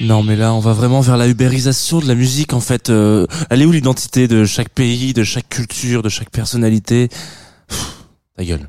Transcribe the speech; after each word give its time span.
Non 0.00 0.22
mais 0.22 0.36
là 0.36 0.52
on 0.52 0.58
va 0.58 0.72
vraiment 0.72 1.00
vers 1.00 1.16
la 1.16 1.28
ubérisation 1.28 2.00
de 2.00 2.08
la 2.08 2.14
musique 2.14 2.52
en 2.52 2.60
fait. 2.60 2.90
Euh, 2.90 3.26
elle 3.50 3.62
est 3.62 3.64
où 3.66 3.72
l'identité 3.72 4.26
de 4.28 4.44
chaque 4.44 4.68
pays, 4.70 5.12
de 5.12 5.22
chaque 5.24 5.48
culture, 5.48 6.02
de 6.02 6.08
chaque 6.08 6.30
personnalité? 6.30 7.08
Pff, 7.68 8.04
Ta 8.36 8.44
gueule. 8.44 8.68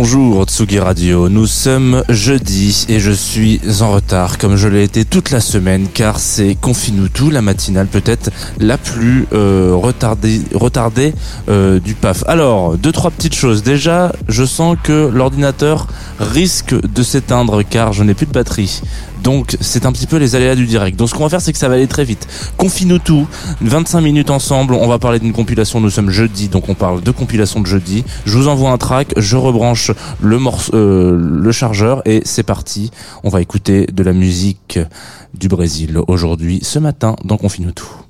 Bonjour 0.00 0.44
Tsugi 0.44 0.78
Radio, 0.78 1.28
nous 1.28 1.48
sommes 1.48 2.04
jeudi 2.08 2.86
et 2.88 3.00
je 3.00 3.10
suis 3.10 3.60
en 3.80 3.90
retard 3.90 4.38
comme 4.38 4.54
je 4.54 4.68
l'ai 4.68 4.84
été 4.84 5.04
toute 5.04 5.32
la 5.32 5.40
semaine 5.40 5.88
car 5.92 6.20
c'est 6.20 6.56
tout, 7.12 7.30
la 7.30 7.42
matinale 7.42 7.88
peut-être 7.88 8.30
la 8.60 8.78
plus 8.78 9.26
euh, 9.32 9.72
retardée, 9.74 10.40
retardée 10.54 11.14
euh, 11.48 11.80
du 11.80 11.94
PAF. 11.94 12.22
Alors, 12.28 12.78
deux 12.78 12.92
trois 12.92 13.10
petites 13.10 13.34
choses. 13.34 13.64
Déjà, 13.64 14.12
je 14.28 14.44
sens 14.44 14.76
que 14.80 15.10
l'ordinateur 15.12 15.88
risque 16.20 16.76
de 16.80 17.02
s'éteindre 17.02 17.64
car 17.68 17.92
je 17.92 18.04
n'ai 18.04 18.14
plus 18.14 18.26
de 18.26 18.32
batterie. 18.32 18.80
Donc 19.22 19.56
c'est 19.60 19.86
un 19.86 19.92
petit 19.92 20.06
peu 20.06 20.16
les 20.16 20.34
aléas 20.34 20.54
du 20.54 20.66
direct. 20.66 20.98
Donc 20.98 21.08
ce 21.08 21.14
qu'on 21.14 21.24
va 21.24 21.28
faire 21.28 21.40
c'est 21.40 21.52
que 21.52 21.58
ça 21.58 21.68
va 21.68 21.74
aller 21.74 21.86
très 21.86 22.04
vite. 22.04 22.26
Confine 22.56 22.98
tout, 22.98 23.26
25 23.60 24.00
minutes 24.00 24.30
ensemble, 24.30 24.74
on 24.74 24.86
va 24.86 24.98
parler 24.98 25.18
d'une 25.18 25.32
compilation, 25.32 25.80
nous 25.80 25.90
sommes 25.90 26.10
jeudi, 26.10 26.48
donc 26.48 26.68
on 26.68 26.74
parle 26.74 27.02
de 27.02 27.10
compilation 27.10 27.60
de 27.60 27.66
jeudi. 27.66 28.04
Je 28.24 28.36
vous 28.36 28.48
envoie 28.48 28.70
un 28.70 28.78
track, 28.78 29.14
je 29.16 29.36
rebranche 29.36 29.90
le 30.20 30.38
morceau, 30.38 30.74
euh, 30.74 31.16
le 31.18 31.52
chargeur 31.52 32.02
et 32.04 32.22
c'est 32.24 32.42
parti. 32.42 32.90
On 33.24 33.28
va 33.28 33.40
écouter 33.40 33.86
de 33.86 34.02
la 34.02 34.12
musique 34.12 34.78
du 35.34 35.48
Brésil 35.48 35.98
aujourd'hui, 36.08 36.60
ce 36.62 36.78
matin 36.78 37.16
dans 37.24 37.36
Confine 37.36 37.72
tout. 37.72 38.07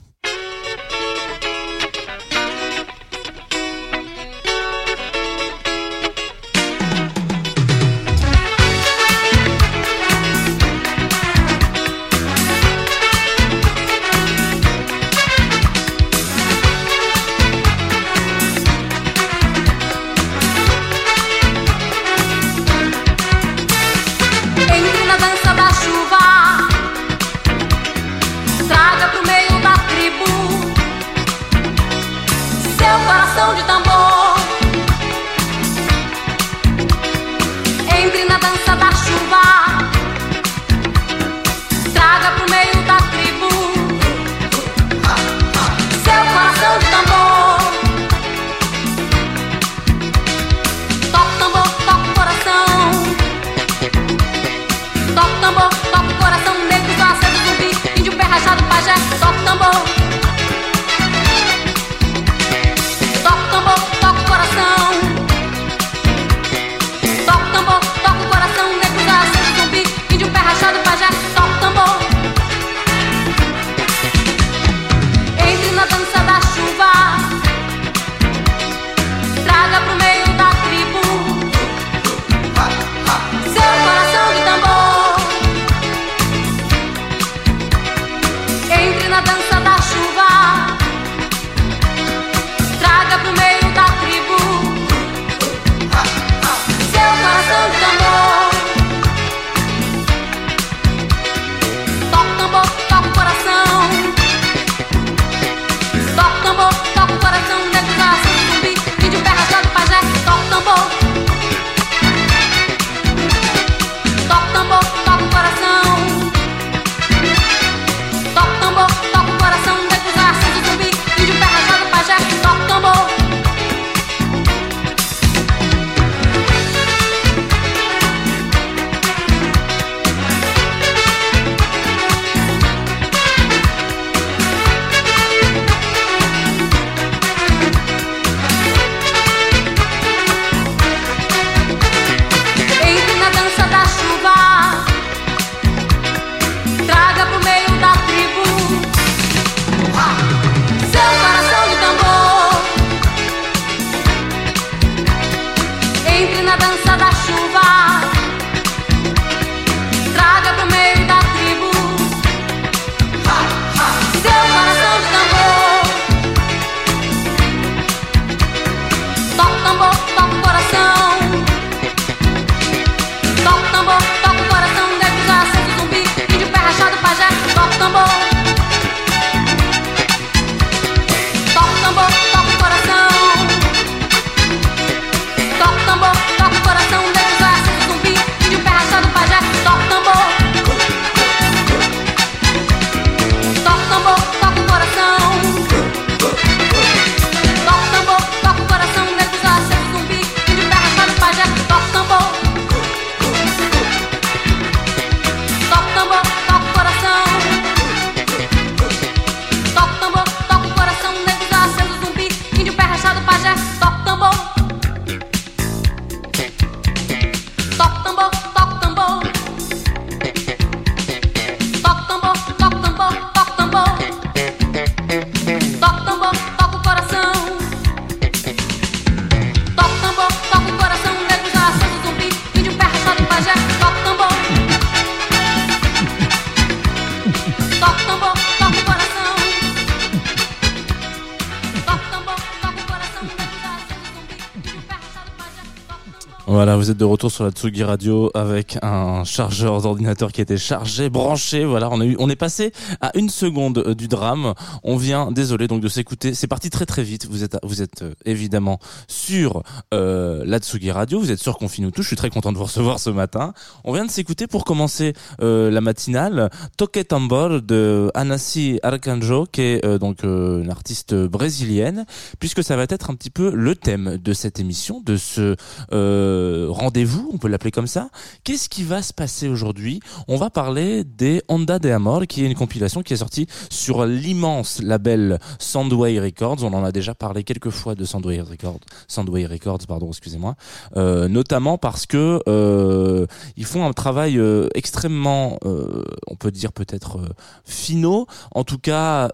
Vous 246.89 246.93
êtes 246.93 246.97
de 247.01 247.05
retour 247.05 247.31
sur 247.31 247.45
la 247.45 247.51
Tsugi 247.51 247.85
Radio 247.85 248.31
avec 248.33 248.79
un 248.81 249.23
chargeur 249.23 249.83
d'ordinateur 249.83 250.33
qui 250.33 250.41
était 250.41 250.57
chargé, 250.57 251.11
branché. 251.11 251.67
Voilà, 251.67 251.91
on 251.91 252.31
est 252.31 252.37
passé 252.37 252.73
à 253.03 253.11
une 253.15 253.29
seconde 253.29 253.77
euh, 253.77 253.95
du 253.95 254.09
drame. 254.09 254.55
On 254.85 254.97
vient, 254.97 255.31
désolé 255.31 255.69
donc 255.69 255.83
de 255.83 255.89
s'écouter. 255.89 256.33
C'est 256.33 256.47
parti 256.47 256.71
très 256.71 256.87
très 256.87 257.03
vite. 257.03 257.27
Vous 257.27 257.45
êtes, 257.45 257.59
vous 257.63 257.83
êtes 257.83 258.01
euh, 258.01 258.15
évidemment 258.25 258.79
sur 259.07 259.65
euh, 259.93 260.43
la 260.47 260.61
Tsugi 260.61 260.91
Radio. 260.91 261.21
Vous 261.21 261.31
êtes 261.31 261.41
sur 261.41 261.59
Confine 261.59 261.93
tout. 261.93 262.01
Je 262.01 262.07
suis 262.07 262.17
très 262.17 262.31
content 262.31 262.53
de 262.53 262.57
vous 262.57 262.65
recevoir 262.65 262.99
ce 262.99 263.11
matin. 263.11 263.53
On 263.85 263.93
vient 263.93 264.07
de 264.07 264.11
s'écouter 264.11 264.47
pour 264.47 264.65
commencer 264.65 265.13
euh, 265.43 265.71
la 265.71 265.83
matinale 265.83 266.49
Toque 266.79 267.07
Tambor 267.07 267.61
de 267.61 268.11
Anassi 268.15 268.81
Arcanjo, 268.83 269.45
qui 269.53 269.61
est 269.61 269.85
euh, 269.85 269.99
donc 269.99 270.25
euh, 270.25 270.63
une 270.63 270.71
artiste 270.71 271.15
brésilienne, 271.15 272.07
puisque 272.39 272.65
ça 272.65 272.77
va 272.77 272.85
être 272.85 273.11
un 273.11 273.15
petit 273.15 273.29
peu 273.29 273.53
le 273.55 273.75
thème 273.75 274.17
de 274.17 274.33
cette 274.33 274.59
émission, 274.59 275.03
de 275.05 275.19
ce 275.19 275.55
euh, 275.93 276.78
rendez-vous, 276.79 277.31
on 277.33 277.39
peut 277.39 277.49
l'appeler 277.49 277.71
comme 277.71 277.87
ça. 277.87 278.09
Qu'est-ce 278.45 278.69
qui 278.69 278.85
va 278.85 279.03
se 279.03 279.13
passer 279.13 279.49
aujourd'hui? 279.49 280.01
On 280.29 280.37
va 280.37 280.49
parler 280.49 281.05
des 281.05 281.43
Honda 281.49 281.79
de 281.79 281.91
Amor, 281.91 282.27
qui 282.27 282.45
est 282.45 282.47
une 282.47 282.55
compilation 282.55 283.03
qui 283.03 283.13
est 283.13 283.19
sortie 283.19 283.47
sur 283.71 284.07
l'immense 284.07 284.81
label 284.81 285.39
Soundway 285.59 286.21
Records. 286.21 286.63
On 286.63 286.73
en 286.73 286.85
a 286.85 286.93
déjà 286.93 287.15
parlé 287.15 287.45
quelques 287.45 287.71
fois 287.71 287.95
de 287.95 288.05
Soundway 288.05 288.41
Records, 288.41 288.81
Soundway 289.09 289.47
Records, 289.47 289.87
pardon, 289.87 290.09
excusez-moi, 290.09 290.55
euh, 290.97 291.29
notamment 291.29 291.79
parce 291.79 292.07
que 292.07 292.41
euh, 292.49 293.27
ils 293.57 293.65
font 293.67 293.85
un 293.85 293.93
travail 293.93 294.39
euh, 294.39 294.69
extrêmement, 294.75 295.59
on 295.65 296.37
peut 296.37 296.51
dire 296.51 296.73
peut-être 296.73 297.21
finaux, 297.65 298.27
en 298.55 298.65
tout 298.65 298.79
cas 298.79 299.29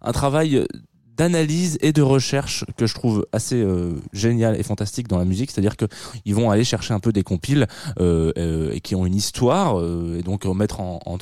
un 0.00 0.12
travail 0.12 0.64
d'analyse 1.18 1.76
et 1.80 1.92
de 1.92 2.00
recherche 2.02 2.64
que 2.76 2.86
je 2.86 2.94
trouve 2.94 3.26
assez 3.32 3.60
euh, 3.60 3.92
génial 4.12 4.58
et 4.58 4.62
fantastique 4.62 5.08
dans 5.08 5.18
la 5.18 5.24
musique, 5.24 5.50
c'est-à-dire 5.50 5.76
que 5.76 5.84
ils 6.24 6.34
vont 6.34 6.50
aller 6.50 6.64
chercher 6.64 6.94
un 6.94 7.00
peu 7.00 7.12
des 7.12 7.22
compiles 7.24 7.66
euh, 8.00 8.32
euh, 8.38 8.70
et 8.72 8.80
qui 8.80 8.94
ont 8.94 9.04
une 9.04 9.14
histoire 9.16 9.78
euh, 9.80 10.18
et 10.18 10.22
donc 10.22 10.46
mettre 10.46 10.80
en, 10.80 11.00
en, 11.04 11.18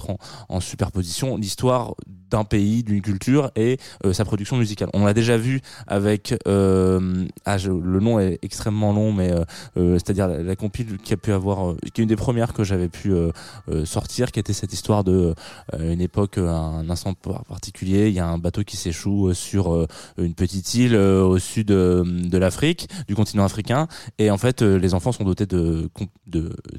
en 0.49 0.61
superposition 0.61 1.37
l'histoire 1.37 1.95
d'un 2.31 2.45
pays, 2.45 2.83
d'une 2.83 3.01
culture 3.03 3.51
et 3.57 3.79
euh, 4.05 4.13
sa 4.13 4.25
production 4.25 4.57
musicale. 4.57 4.89
On 4.95 5.05
l'a 5.05 5.15
déjà 5.15 5.37
vu 5.37 5.61
avec 5.87 6.35
euh, 6.47 7.25
ah, 7.45 7.57
je- 7.57 7.71
le 7.71 8.01
nom 8.01 8.19
est 8.21 8.39
extrêmement 8.43 8.93
long, 8.93 9.13
mais 9.13 9.33
c'est-à-dire 9.77 10.29
la, 10.29 10.57
compile 10.57 10.99
qui 11.03 11.13
a 11.15 11.17
pu 11.17 11.33
avoir, 11.33 11.75
qui 11.95 12.01
est 12.01 12.05
une 12.05 12.09
des 12.09 12.17
premières 12.17 12.53
que 12.53 12.65
j'avais 12.65 12.89
pu 12.89 13.13
sortir, 13.85 14.33
qui 14.33 14.41
était 14.41 14.53
cette 14.53 14.73
histoire 14.73 15.05
de 15.05 15.35
une 15.79 16.01
époque, 16.01 16.39
euh, 16.39 16.49
un 16.49 16.89
instant 16.91 17.15
par- 17.15 17.45
particulier. 17.45 18.09
Il 18.09 18.15
y 18.15 18.21
a 18.21 18.27
un 18.27 18.39
bateau 18.39 18.63
qui 18.65 18.77
s'échoue 18.77 19.33
sur 19.35 19.86
une 20.19 20.35
petite 20.35 20.75
île 20.75 20.95
euh, 20.95 21.23
au 21.23 21.39
sud 21.39 21.71
euh, 21.71 22.05
de 22.05 22.39
l'Afrique, 22.39 22.89
du 23.09 23.15
continent 23.15 23.45
africain, 23.45 23.89
et 24.19 24.31
en 24.31 24.39
fait 24.39 24.63
euh, 24.63 24.79
les 24.79 24.95
enfants 24.95 25.13
sont 25.13 25.25
dotés 25.25 25.47
de, 25.47 25.91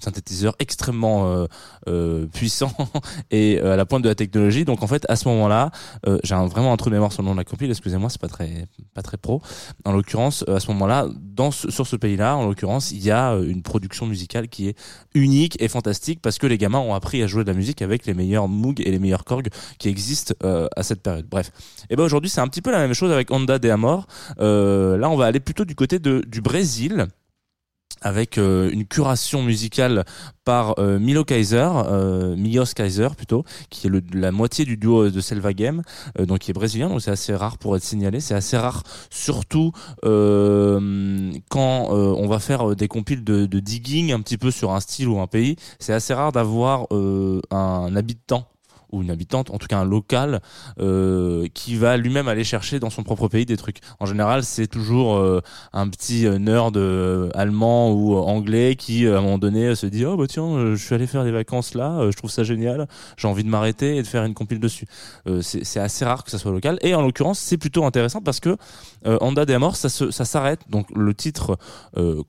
synthétiseurs 0.01 0.56
extrêmement 0.59 1.27
euh, 1.27 1.45
euh, 1.88 2.25
puissants 2.27 2.74
et 3.31 3.59
euh, 3.62 3.74
à 3.74 3.75
la 3.75 3.86
pointe 3.86 4.04
de 4.04 4.09
la 4.09 4.15
technologie. 4.15 4.65
Donc 4.65 4.83
en 4.83 4.88
fait 4.88 5.06
à 5.09 5.15
ce 5.15 5.27
moment-là, 5.30 5.71
euh, 6.07 6.19
j'ai 6.24 6.36
vraiment 6.36 6.74
un 6.74 6.77
trou 6.77 6.89
de 6.89 6.95
mémoire 6.95 7.12
sur 7.12 7.21
le 7.21 7.27
nom 7.27 7.33
de 7.33 7.39
la 7.39 7.44
compile. 7.44 7.69
Excusez-moi, 7.69 8.09
c'est 8.09 8.21
pas 8.21 8.27
très 8.27 8.68
pas 8.94 9.01
très 9.01 9.18
pro. 9.18 9.42
En 9.86 9.92
l'occurrence, 9.92 10.44
euh, 10.48 10.56
à 10.56 10.60
ce 10.60 10.68
moment-là, 10.71 11.07
sur 11.51 11.88
ce 11.88 11.95
pays-là, 11.95 12.36
en 12.36 12.48
l'occurrence, 12.48 12.92
il 12.92 13.03
y 13.03 13.12
a 13.12 13.33
euh, 13.33 13.48
une 13.48 13.62
production 13.62 14.06
musicale 14.06 14.48
qui 14.48 14.69
est 14.69 14.77
unique 15.13 15.62
et 15.62 15.68
fantastique 15.68 16.19
parce 16.21 16.38
que 16.38 16.48
les 16.48 16.57
gamins 16.57 16.80
ont 16.80 16.94
appris 16.94 17.21
à 17.21 17.27
jouer 17.27 17.44
de 17.44 17.50
la 17.50 17.56
musique 17.56 17.81
avec 17.81 18.06
les 18.06 18.13
meilleurs 18.13 18.48
Moog 18.48 18.81
et 18.81 18.92
les 18.92 19.00
meilleurs 19.00 19.24
Korg 19.24 19.50
qui 19.77 19.89
existent 19.89 20.33
euh, 20.44 20.68
à 20.75 20.83
cette 20.83 21.01
période. 21.01 21.27
Bref. 21.30 21.51
Et 21.89 21.95
ben 21.95 22.03
aujourd'hui, 22.03 22.30
c'est 22.30 22.42
un 22.42 22.48
petit 22.48 22.62
peu 22.62 22.71
la 22.71 22.80
même 22.80 22.94
chose 22.97 23.11
avec 23.11 23.31
Honda 23.31 23.59
de 23.59 23.69
Amor. 23.69 24.07
Euh, 24.39 24.97
là, 24.97 25.09
on 25.09 25.15
va 25.15 25.25
aller 25.25 25.39
plutôt 25.39 25.65
du 25.65 25.75
côté 25.75 25.99
de, 25.99 26.23
du 26.27 26.41
Brésil 26.41 27.07
avec 28.01 28.38
euh, 28.38 28.69
une 28.71 28.85
curation 28.85 29.41
musicale 29.41 30.05
par 30.45 30.79
euh, 30.79 30.99
Milo 30.99 31.23
Kaiser, 31.25 31.67
euh, 31.88 32.35
Milos 32.35 32.73
Kaiser 32.75 33.09
plutôt, 33.15 33.44
qui 33.69 33.88
est 33.88 33.91
la 34.13 34.31
moitié 34.31 34.65
du 34.65 34.77
duo 34.77 35.09
de 35.09 35.19
Selva 35.19 35.53
Game, 35.53 35.81
donc 36.17 36.39
qui 36.39 36.51
est 36.51 36.53
brésilien, 36.53 36.89
donc 36.89 37.01
c'est 37.01 37.11
assez 37.11 37.35
rare 37.35 37.57
pour 37.57 37.75
être 37.75 37.83
signalé. 37.83 38.19
C'est 38.19 38.35
assez 38.35 38.57
rare, 38.57 38.83
surtout 39.09 39.71
quand 40.01 41.89
on 41.89 42.27
va 42.27 42.39
faire 42.39 42.75
des 42.75 42.88
compiles 42.88 43.23
de, 43.23 43.45
de 43.45 43.59
digging 43.59 44.11
un 44.11 44.21
petit 44.21 44.38
peu 44.38 44.51
sur 44.51 44.71
un 44.71 44.79
style 44.79 45.07
ou 45.07 45.19
un 45.19 45.27
pays. 45.27 45.55
C'est 45.79 45.93
assez 45.93 46.13
rare 46.13 46.31
d'avoir 46.31 46.88
un 46.91 47.95
habitant 47.95 48.48
ou 48.91 49.01
une 49.01 49.12
habitante, 49.12 49.50
en 49.51 49.58
tout 49.58 49.67
cas 49.67 49.77
un 49.79 49.86
local, 49.86 50.41
euh, 50.79 51.48
qui 51.53 51.75
va 51.75 51.98
lui-même 51.98 52.27
aller 52.27 52.44
chercher 52.44 52.79
dans 52.79 52.89
son 52.89 53.03
propre 53.03 53.27
pays 53.27 53.46
des 53.46 53.58
trucs. 53.58 53.79
En 54.00 54.06
général, 54.06 54.44
c'est 54.44 54.67
toujours 54.67 55.15
euh, 55.15 55.41
un 55.74 55.88
petit 55.89 56.27
nerd 56.39 56.77
euh, 56.77 57.29
allemand 57.34 57.91
ou 57.91 58.15
anglais 58.15 58.75
qui, 58.75 59.06
euh, 59.06 59.15
à 59.15 59.20
un 59.20 59.22
moment 59.22 59.38
donné, 59.38 59.75
se 59.75 59.86
dit 59.88 60.06
oh 60.06 60.15
bah 60.17 60.25
tiens, 60.27 60.44
euh, 60.46 60.75
je 60.75 60.84
suis 60.86 60.96
allé 60.96 61.08
faire 61.08 61.24
des 61.24 61.32
vacances 61.32 61.74
là, 61.74 62.10
je 62.10 62.15
trouve 62.17 62.29
ça 62.32 62.44
génial, 62.44 62.88
j'ai 63.17 63.27
envie 63.27 63.44
de 63.44 63.50
m'arrêter 63.50 63.98
et 63.98 64.01
de 64.01 64.08
faire 64.08 64.24
une 64.24 64.34
compile 64.34 64.60
dessus. 64.60 64.86
Euh, 65.27 65.41
c'est 65.41 65.79
assez 65.79 66.06
rare 66.06 66.24
que 66.24 66.32
ça 66.32 66.38
soit 66.38 66.51
local. 66.51 66.77
Et 66.82 66.96
en 66.96 67.01
l'occurrence, 67.01 67.39
c'est 67.39 67.58
plutôt 67.58 67.86
intéressant 67.86 68.22
parce 68.22 68.39
que 68.39 68.56
euh, 69.06 69.17
Honda 69.22 69.46
de 69.46 69.53
Amor, 69.53 69.75
ça 69.75 69.89
se- 69.89 70.12
ça 70.12 70.25
s'arrête. 70.25 70.62
Donc 70.70 70.88
le 70.96 71.13
titre 71.13 71.58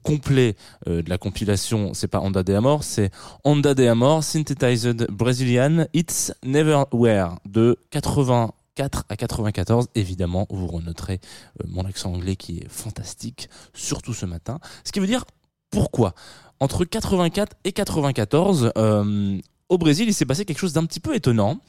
complet 0.03 0.57
de 0.87 1.09
la 1.09 1.19
compilation, 1.19 1.93
c'est 1.95 2.09
pas 2.09 2.21
Honda 2.21 2.43
de 2.43 2.55
Amor, 2.55 2.85
c'est 2.85 3.11
Honda 3.45 3.75
de 3.75 3.87
Amor 3.87 4.23
Synthesized 4.25 5.07
Brazilian 5.11 5.85
It's 5.95 6.33
Never 6.49 6.85
Were 6.93 7.37
de 7.45 7.79
84 7.91 9.05
à 9.11 9.17
94. 9.17 9.89
Évidemment, 9.95 10.47
vous 10.49 10.67
renoterez 10.67 11.21
euh, 11.61 11.67
mon 11.69 11.85
accent 11.85 12.13
anglais 12.13 12.37
qui 12.37 12.61
est 12.61 12.69
fantastique, 12.71 13.51
surtout 13.75 14.15
ce 14.15 14.25
matin. 14.25 14.59
Ce 14.83 14.91
qui 14.91 14.99
veut 14.99 15.07
dire 15.07 15.27
pourquoi? 15.71 16.15
Entre 16.59 16.87
84 16.87 17.55
et 17.65 17.73
94, 17.73 18.73
euh, 18.79 19.39
au 19.69 19.77
Brésil, 19.77 20.09
il 20.09 20.15
s'est 20.15 20.25
passé 20.25 20.47
quelque 20.47 20.59
chose 20.59 20.73
d'un 20.73 20.87
petit 20.87 21.01
peu 21.01 21.15
étonnant. 21.15 21.61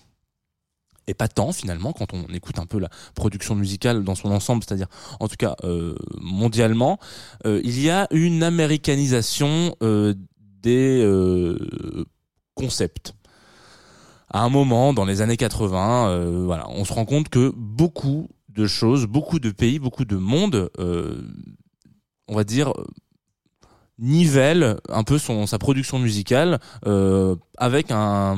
Et 1.07 1.13
pas 1.13 1.27
tant 1.27 1.51
finalement 1.51 1.91
quand 1.91 2.13
on 2.13 2.23
écoute 2.33 2.59
un 2.59 2.65
peu 2.65 2.79
la 2.79 2.89
production 3.15 3.55
musicale 3.55 4.03
dans 4.03 4.15
son 4.15 4.31
ensemble, 4.31 4.63
c'est-à-dire 4.63 4.87
en 5.19 5.27
tout 5.27 5.37
cas 5.37 5.55
euh, 5.63 5.95
mondialement, 6.21 6.99
il 7.45 7.81
y 7.81 7.89
a 7.89 8.07
une 8.11 8.43
américanisation 8.43 9.75
des 10.61 11.03
concepts. 12.53 13.13
À 14.31 14.43
un 14.43 14.49
moment, 14.49 14.93
dans 14.93 15.05
les 15.05 15.21
années 15.21 15.37
80, 15.37 16.09
euh, 16.09 16.43
voilà, 16.45 16.67
on 16.69 16.85
se 16.85 16.93
rend 16.93 17.05
compte 17.05 17.29
que 17.29 17.51
beaucoup 17.55 18.29
de 18.49 18.67
choses, 18.67 19.05
beaucoup 19.05 19.39
de 19.39 19.51
pays, 19.51 19.79
beaucoup 19.79 20.05
de 20.05 20.17
monde, 20.17 20.69
euh, 20.79 21.21
on 22.27 22.35
va 22.35 22.43
dire, 22.43 22.73
nivelle 23.97 24.77
un 24.87 25.03
peu 25.03 25.17
son 25.17 25.45
sa 25.45 25.57
production 25.59 25.99
musicale 25.99 26.59
euh, 26.85 27.35
avec 27.57 27.91
un, 27.91 28.37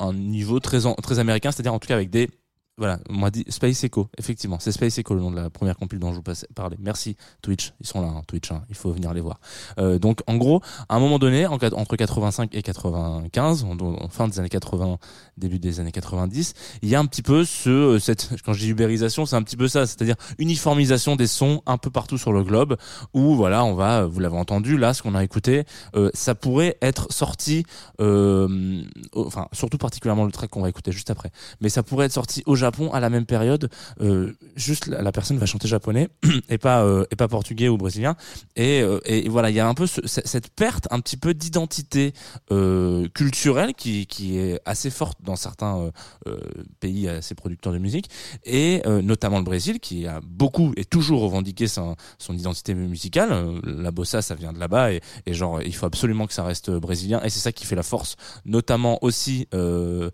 un 0.00 0.12
niveau 0.12 0.58
très 0.60 0.80
très 1.02 1.18
américain, 1.18 1.52
c'est-à-dire 1.52 1.74
en 1.74 1.78
tout 1.78 1.88
cas 1.88 1.94
avec 1.94 2.10
des 2.10 2.30
voilà, 2.78 2.98
on 3.10 3.18
m'a 3.18 3.30
dit 3.30 3.44
Space 3.48 3.84
Echo, 3.84 4.08
effectivement, 4.16 4.58
c'est 4.58 4.72
Space 4.72 4.96
Echo 4.96 5.14
le 5.14 5.20
nom 5.20 5.30
de 5.30 5.36
la 5.36 5.50
première 5.50 5.76
compile 5.76 5.98
dont 5.98 6.10
je 6.12 6.16
vous 6.16 6.44
parlais. 6.54 6.76
Merci 6.80 7.16
Twitch, 7.42 7.74
ils 7.80 7.86
sont 7.86 8.00
là, 8.00 8.08
hein, 8.08 8.22
Twitch, 8.26 8.50
hein, 8.50 8.64
il 8.70 8.74
faut 8.74 8.90
venir 8.90 9.12
les 9.12 9.20
voir. 9.20 9.40
Euh, 9.78 9.98
donc 9.98 10.20
en 10.26 10.36
gros, 10.36 10.62
à 10.88 10.96
un 10.96 10.98
moment 10.98 11.18
donné, 11.18 11.46
entre 11.46 11.96
85 11.96 12.54
et 12.54 12.62
95, 12.62 13.64
en, 13.64 14.08
fin 14.08 14.26
des 14.26 14.40
années 14.40 14.48
80, 14.48 14.96
début 15.36 15.58
des 15.58 15.80
années 15.80 15.92
90, 15.92 16.54
il 16.80 16.88
y 16.88 16.94
a 16.94 16.98
un 16.98 17.04
petit 17.04 17.20
peu 17.20 17.44
ce, 17.44 17.68
euh, 17.68 17.98
cette, 17.98 18.30
quand 18.42 18.54
je 18.54 18.60
dis 18.60 18.70
ubérisation, 18.70 19.26
c'est 19.26 19.36
un 19.36 19.42
petit 19.42 19.58
peu 19.58 19.68
ça, 19.68 19.86
c'est-à-dire 19.86 20.16
uniformisation 20.38 21.14
des 21.14 21.26
sons 21.26 21.60
un 21.66 21.76
peu 21.76 21.90
partout 21.90 22.16
sur 22.16 22.32
le 22.32 22.42
globe, 22.42 22.78
où 23.12 23.34
voilà, 23.34 23.64
on 23.66 23.74
va, 23.74 24.06
vous 24.06 24.18
l'avez 24.18 24.38
entendu, 24.38 24.78
là, 24.78 24.94
ce 24.94 25.02
qu'on 25.02 25.14
a 25.14 25.22
écouté, 25.22 25.64
euh, 25.94 26.10
ça 26.14 26.34
pourrait 26.34 26.78
être 26.80 27.12
sorti, 27.12 27.64
euh, 28.00 28.82
enfin 29.14 29.48
surtout 29.52 29.78
particulièrement 29.78 30.24
le 30.24 30.32
track 30.32 30.48
qu'on 30.48 30.62
va 30.62 30.70
écouter 30.70 30.90
juste 30.90 31.10
après, 31.10 31.30
mais 31.60 31.68
ça 31.68 31.82
pourrait 31.82 32.06
être 32.06 32.12
sorti 32.12 32.42
au 32.46 32.61
Japon 32.62 32.90
à 32.92 33.00
la 33.00 33.10
même 33.10 33.26
période. 33.26 33.68
euh, 34.00 34.32
juste 34.56 34.86
la, 34.86 35.12
personne 35.12 35.38
va 35.38 35.46
chanter 35.46 35.68
japonais 35.68 36.08
et 36.48 36.58
pas 36.58 36.82
euh, 36.84 37.04
et 37.10 37.16
pas 37.16 37.28
portugais 37.28 37.68
ou 37.68 37.76
brésilien. 37.76 38.14
Et, 38.56 38.80
euh, 38.82 38.98
et 39.04 39.28
voilà, 39.28 39.50
il 39.50 39.56
y 39.56 39.60
a 39.60 39.66
un 39.68 39.74
peu 39.74 39.86
ce- 39.86 40.06
ce- 40.06 40.20
cette 40.24 40.48
perte 40.50 40.86
un 40.90 41.00
petit 41.00 41.16
peu 41.16 41.34
d'identité 41.34 42.12
euh, 42.50 43.08
culturelle 43.14 43.74
qui 43.74 44.06
qui 44.06 44.38
est 44.38 44.60
assez 44.64 44.90
forte 44.90 45.18
dans 45.22 45.36
certains 45.36 45.90
euh, 46.26 46.38
pays 46.80 47.08
assez 47.08 47.34
producteurs 47.34 47.72
de 47.72 47.78
musique 47.78 48.08
et 48.44 48.82
notamment 49.02 49.38
le 49.38 49.44
Brésil 49.44 49.80
qui 49.80 50.06
a 50.06 50.20
beaucoup 50.22 50.72
et 50.76 50.84
toujours 50.84 51.20
revendiqué 51.22 51.66
son, 51.68 51.96
son 52.18 52.34
identité 52.34 52.74
musicale. 52.74 53.30
La 53.64 53.90
bossa, 53.90 54.22
ça 54.22 54.34
vient 54.34 54.52
de 54.52 54.58
là-bas 54.58 54.92
et, 54.92 55.00
et 55.26 55.34
genre 55.34 55.60
il 55.62 55.74
faut 55.74 55.86
absolument 55.86 56.26
que 56.26 56.34
ça 56.34 56.44
reste 56.44 56.70
brésilien 56.70 57.20
et 57.24 57.30
c'est 57.30 57.40
ça 57.40 57.52
qui 57.52 57.64
fait 57.66 57.76
la 57.76 57.82
force, 57.82 58.16
notamment 58.44 58.98
aussi 59.02 59.48
euh, 59.54 60.10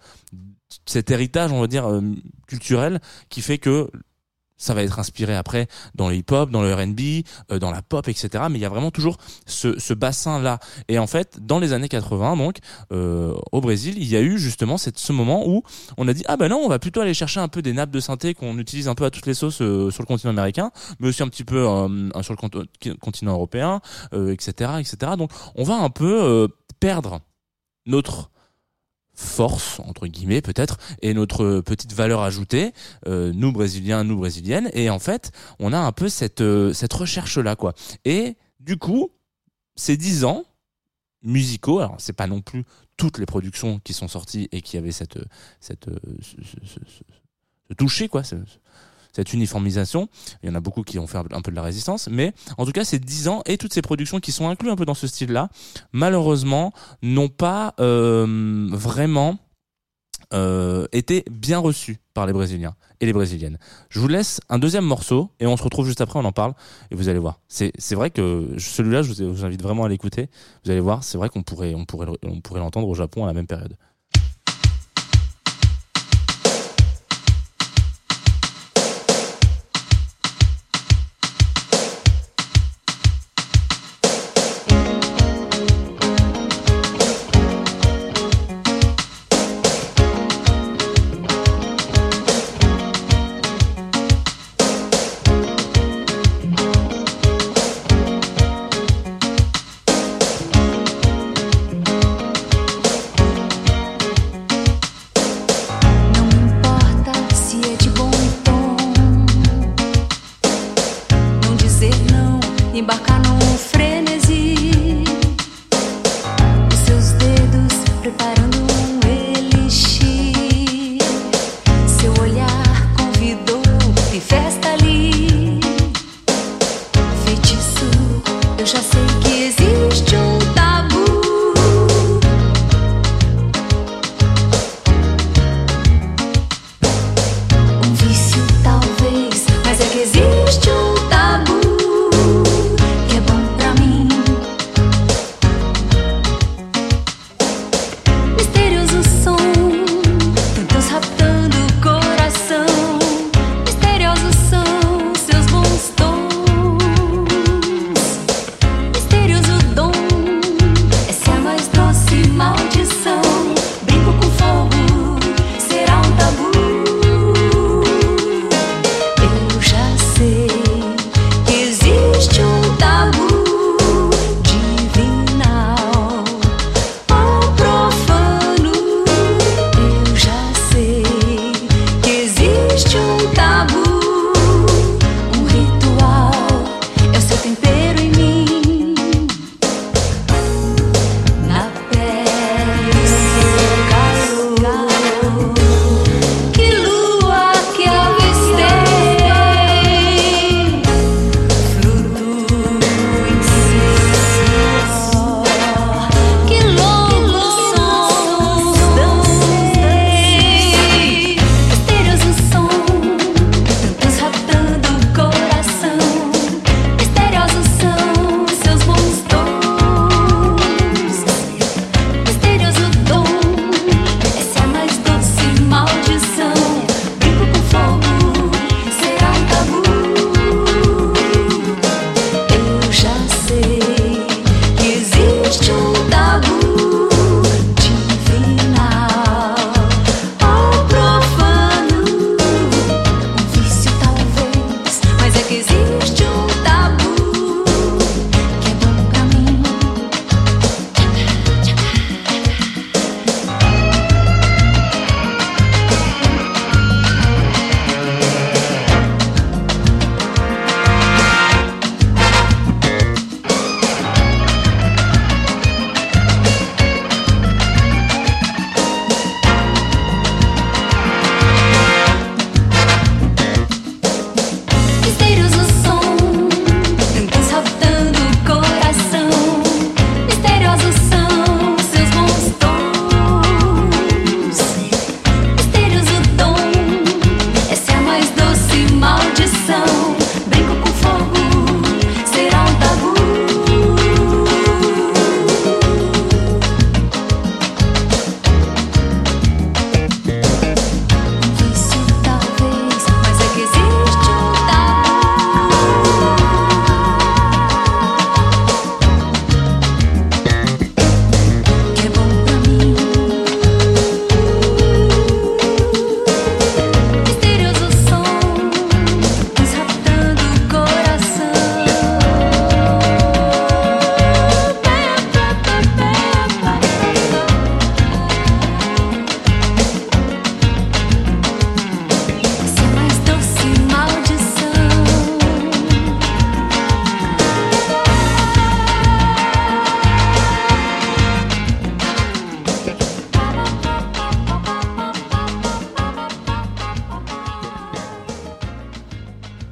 cet 0.86 1.10
héritage, 1.10 1.52
on 1.52 1.60
va 1.60 1.66
dire, 1.66 1.86
euh, 1.88 2.00
culturel, 2.46 3.00
qui 3.28 3.40
fait 3.42 3.58
que 3.58 3.90
ça 4.60 4.74
va 4.74 4.82
être 4.82 4.98
inspiré 4.98 5.36
après 5.36 5.68
dans 5.94 6.08
le 6.08 6.16
hip-hop, 6.16 6.50
dans 6.50 6.62
le 6.62 6.74
R&B, 6.74 7.22
euh, 7.52 7.60
dans 7.60 7.70
la 7.70 7.80
pop, 7.80 8.08
etc. 8.08 8.44
Mais 8.50 8.58
il 8.58 8.62
y 8.62 8.64
a 8.64 8.68
vraiment 8.68 8.90
toujours 8.90 9.16
ce, 9.46 9.78
ce 9.78 9.94
bassin-là. 9.94 10.58
Et 10.88 10.98
en 10.98 11.06
fait, 11.06 11.38
dans 11.40 11.60
les 11.60 11.72
années 11.72 11.88
80, 11.88 12.36
donc 12.36 12.56
euh, 12.92 13.34
au 13.52 13.60
Brésil, 13.60 13.94
il 13.96 14.08
y 14.08 14.16
a 14.16 14.20
eu 14.20 14.36
justement 14.36 14.76
cette, 14.76 14.98
ce 14.98 15.12
moment 15.12 15.48
où 15.48 15.62
on 15.96 16.08
a 16.08 16.12
dit 16.12 16.24
ah 16.26 16.36
ben 16.36 16.48
non, 16.48 16.56
on 16.56 16.68
va 16.68 16.80
plutôt 16.80 17.00
aller 17.00 17.14
chercher 17.14 17.38
un 17.38 17.46
peu 17.46 17.62
des 17.62 17.72
nappes 17.72 17.92
de 17.92 18.00
synthé 18.00 18.34
qu'on 18.34 18.58
utilise 18.58 18.88
un 18.88 18.96
peu 18.96 19.04
à 19.04 19.10
toutes 19.10 19.26
les 19.26 19.34
sauces 19.34 19.62
euh, 19.62 19.92
sur 19.92 20.02
le 20.02 20.08
continent 20.08 20.30
américain, 20.32 20.72
mais 20.98 21.06
aussi 21.06 21.22
un 21.22 21.28
petit 21.28 21.44
peu 21.44 21.68
euh, 21.68 22.10
sur 22.22 22.34
le 22.34 22.38
cont- 22.38 22.96
continent 23.00 23.34
européen, 23.34 23.80
etc., 24.12 24.72
etc. 24.80 25.12
Donc 25.16 25.30
on 25.54 25.62
va 25.62 25.76
un 25.76 25.90
peu 25.90 26.48
perdre 26.80 27.20
notre 27.86 28.30
force 29.20 29.80
entre 29.80 30.06
guillemets 30.06 30.40
peut-être 30.42 30.76
et 31.02 31.12
notre 31.12 31.60
petite 31.60 31.92
valeur 31.92 32.22
ajoutée 32.22 32.72
euh, 33.08 33.32
nous 33.34 33.50
brésiliens 33.52 34.04
nous 34.04 34.16
brésiliennes. 34.16 34.70
Et 34.74 34.90
en 34.90 35.00
fait 35.00 35.32
on 35.58 35.72
a 35.72 35.78
un 35.78 35.90
peu 35.92 36.08
cette 36.08 36.40
euh, 36.40 36.72
cette 36.72 36.92
recherche 36.92 37.36
là 37.38 37.56
quoi. 37.56 37.74
Et 38.04 38.36
du 38.60 38.76
coup 38.76 39.10
ces 39.74 39.96
dix 39.96 40.24
ans 40.24 40.44
musicaux 41.22 41.80
alors 41.80 41.96
c'est 41.98 42.12
pas 42.12 42.28
non 42.28 42.40
plus 42.42 42.64
toutes 42.96 43.18
les 43.18 43.26
productions 43.26 43.80
qui 43.80 43.92
sont 43.92 44.06
sorties 44.08 44.48
et 44.52 44.62
qui 44.62 44.76
avaient 44.76 44.92
cette 44.92 45.18
cette 45.60 45.88
euh, 45.88 45.98
ce, 46.22 46.36
ce- 46.44 46.66
ce- 46.66 46.80
ce- 47.68 47.74
toucher 47.74 48.08
quoi 48.08 48.22
cette 49.18 49.32
uniformisation 49.32 50.08
il 50.42 50.48
y 50.48 50.52
en 50.52 50.54
a 50.54 50.60
beaucoup 50.60 50.82
qui 50.82 50.98
ont 50.98 51.06
fait 51.08 51.18
un 51.18 51.42
peu- 51.42 51.50
de 51.50 51.56
la 51.56 51.62
résistance 51.62 52.08
mais 52.10 52.32
en 52.56 52.64
tout 52.64 52.72
cas 52.72 52.84
ces 52.84 52.98
dix 52.98 53.26
ans 53.26 53.42
et 53.46 53.58
toutes 53.58 53.74
ces 53.74 53.82
productions 53.82 54.20
qui 54.20 54.32
sont 54.32 54.48
incluses 54.48 54.70
un 54.70 54.76
peu 54.76 54.86
dans 54.86 54.94
ce 54.94 55.06
style 55.06 55.32
là 55.32 55.48
malheureusement 55.92 56.72
n'ont 57.02 57.28
pas 57.28 57.74
euh, 57.80 58.68
vraiment 58.70 59.38
euh, 60.34 60.86
été 60.92 61.24
bien 61.30 61.58
reçus 61.58 61.98
par 62.12 62.26
les 62.26 62.34
Brésiliens 62.34 62.74
et 63.00 63.06
les 63.06 63.14
Brésiliennes. 63.14 63.58
Je 63.88 63.98
vous 63.98 64.08
laisse 64.08 64.40
un 64.50 64.58
deuxième 64.58 64.84
morceau 64.84 65.30
et 65.40 65.46
on 65.46 65.56
se 65.56 65.62
retrouve 65.62 65.86
juste 65.86 66.02
après, 66.02 66.18
on 66.18 66.24
en 66.24 66.32
parle 66.32 66.52
et 66.90 66.94
vous 66.94 67.08
allez 67.08 67.18
voir. 67.18 67.40
C'est 67.48 67.72
vrai 67.92 68.10
que 68.10 68.54
celui-là, 68.58 69.00
je 69.00 69.24
vous, 69.24 69.44
invite 69.46 69.62
vraiment 69.62 69.84
à 69.84 69.88
l'écouter. 69.88 70.28
Vous 70.64 70.70
allez 70.70 70.80
voir, 70.80 71.02
c'est 71.02 71.16
vrai 71.16 71.30
qu'on 71.30 71.42
pourrait 71.42 71.74
on 71.74 71.86
pourrait 71.86 72.08
on 72.24 72.40
pourrait 72.42 72.60
l'entendre 72.60 72.88
au 72.88 72.94
Japon 72.94 73.24
à 73.24 73.26
la 73.26 73.32
même 73.32 73.46
période. 73.46 73.76